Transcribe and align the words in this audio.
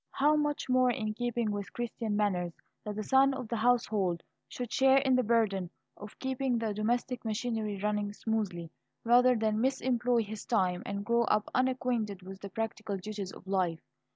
How 0.09 0.35
much 0.35 0.67
more 0.67 0.89
in 0.89 1.13
keeping 1.13 1.51
with 1.51 1.71
Christian 1.73 2.15
manners 2.17 2.53
that 2.83 2.95
the 2.95 3.03
son 3.03 3.35
of 3.35 3.47
the 3.49 3.55
household 3.57 4.23
should 4.47 4.73
share 4.73 4.97
in 4.97 5.15
the 5.15 5.21
burden 5.21 5.69
of 5.95 6.17
keeping 6.17 6.57
the 6.57 6.73
domestic 6.73 7.23
machinery 7.23 7.77
running 7.83 8.11
smoothly, 8.11 8.71
rather 9.03 9.35
than 9.35 9.59
misemploy 9.61 10.25
his 10.25 10.43
time, 10.43 10.81
and 10.87 11.05
grow 11.05 11.25
up 11.25 11.51
unacquainted 11.53 12.23
with 12.23 12.41
the 12.41 12.49
practical 12.49 12.97
duties 12.97 13.31
of 13.31 13.45
life! 13.45 13.83